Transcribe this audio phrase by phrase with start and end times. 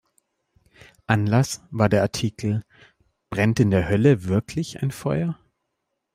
[1.05, 2.65] Anlass war der Artikel
[3.29, 5.37] "Brennt in der Hölle wirklich ein Feuer?